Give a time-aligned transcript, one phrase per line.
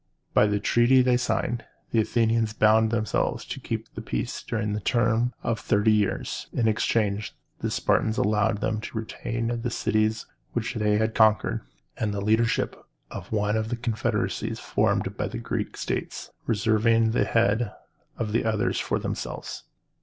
[0.33, 4.79] By the treaty then signed, the Athenians bound themselves to keep the peace during a
[4.79, 6.47] term of thirty years.
[6.53, 11.61] In exchange, the Spartans allowed them to retain the cities which they had conquered,
[11.97, 12.75] and the leadership
[13.11, 17.71] of one of the confederacies formed by the Greek states, reserving the head
[18.17, 19.65] of the other for themselves.